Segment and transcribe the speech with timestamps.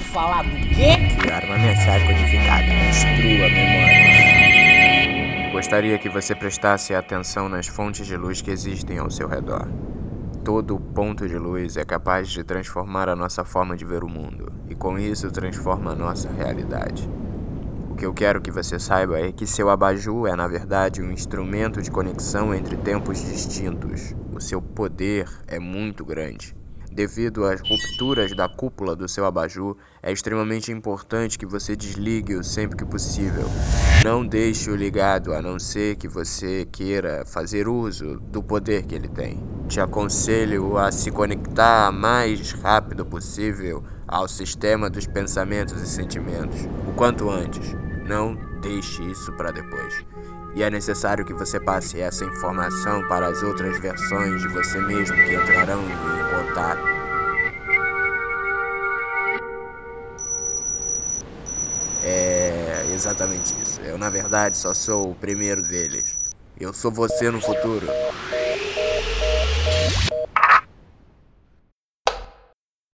[0.00, 0.96] Eu falar do quê?
[1.20, 2.64] Criar uma mensagem codificada.
[2.86, 5.52] Destrua memórias.
[5.52, 9.68] Gostaria que você prestasse atenção nas fontes de luz que existem ao seu redor.
[10.42, 14.50] Todo ponto de luz é capaz de transformar a nossa forma de ver o mundo,
[14.70, 17.06] e com isso transforma a nossa realidade.
[17.90, 21.12] O que eu quero que você saiba é que seu abajur é, na verdade, um
[21.12, 24.16] instrumento de conexão entre tempos distintos.
[24.32, 26.58] O seu poder é muito grande.
[26.90, 32.76] Devido às rupturas da cúpula do seu abajur, é extremamente importante que você desligue-o sempre
[32.76, 33.44] que possível.
[34.04, 39.08] Não deixe-o ligado a não ser que você queira fazer uso do poder que ele
[39.08, 39.40] tem.
[39.68, 46.92] Te aconselho a se conectar mais rápido possível ao sistema dos pensamentos e sentimentos, o
[46.94, 47.72] quanto antes.
[48.04, 50.04] Não deixe isso para depois.
[50.54, 55.16] E é necessário que você passe essa informação para as outras versões de você mesmo
[55.16, 56.82] que entrarão em contato.
[62.02, 63.80] É exatamente isso.
[63.82, 66.18] Eu, na verdade, só sou o primeiro deles.
[66.58, 67.86] Eu sou você no futuro.